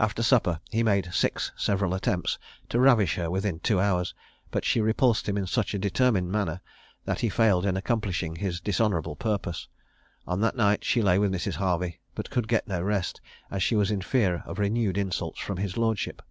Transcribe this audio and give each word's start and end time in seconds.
After 0.00 0.22
supper 0.22 0.60
he 0.70 0.82
made 0.82 1.12
six 1.12 1.52
several 1.58 1.92
attempts 1.92 2.38
to 2.70 2.80
ravish 2.80 3.16
her 3.16 3.30
within 3.30 3.60
two 3.60 3.78
hours; 3.80 4.14
but 4.50 4.64
she 4.64 4.80
repulsed 4.80 5.28
him 5.28 5.36
in 5.36 5.46
such 5.46 5.74
a 5.74 5.78
determined 5.78 6.32
manner, 6.32 6.62
that 7.04 7.20
he 7.20 7.28
failed 7.28 7.66
in 7.66 7.76
accomplishing 7.76 8.36
his 8.36 8.62
dishonourable 8.62 9.14
purpose. 9.14 9.68
On 10.26 10.40
that 10.40 10.56
night 10.56 10.84
she 10.84 11.02
lay 11.02 11.18
with 11.18 11.30
Mrs. 11.32 11.56
Harvey, 11.56 12.00
but 12.14 12.30
could 12.30 12.48
get 12.48 12.66
no 12.66 12.80
rest, 12.80 13.20
as 13.50 13.62
she 13.62 13.76
was 13.76 13.90
in 13.90 14.00
fear 14.00 14.42
of 14.46 14.58
renewed 14.58 14.96
insults 14.96 15.38
from 15.40 15.58
his 15.58 15.76
lordship. 15.76 16.22